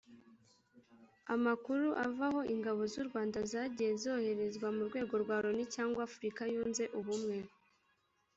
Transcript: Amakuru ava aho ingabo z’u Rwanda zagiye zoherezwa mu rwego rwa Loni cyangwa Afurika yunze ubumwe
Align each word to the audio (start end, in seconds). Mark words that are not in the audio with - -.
Amakuru 1.33 1.85
ava 2.05 2.25
aho 2.29 2.41
ingabo 2.53 2.81
z’u 2.91 3.03
Rwanda 3.09 3.39
zagiye 3.51 3.91
zoherezwa 4.01 4.67
mu 4.75 4.81
rwego 4.89 5.13
rwa 5.23 5.37
Loni 5.43 5.65
cyangwa 5.75 6.01
Afurika 6.09 6.41
yunze 6.53 6.83
ubumwe 6.99 7.37